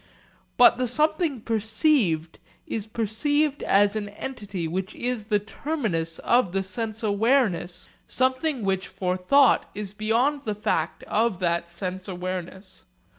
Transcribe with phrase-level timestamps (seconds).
[0.57, 6.63] But the something perceived is perceived as an entity which is the terminus of the
[6.63, 12.85] sense awareness, something which for thought is beyond the fact of that sense awareness.